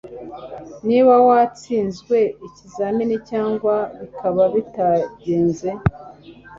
[0.87, 2.17] niba watsinzwe
[2.47, 5.69] ikizamini cyangwa bikaba bitagenze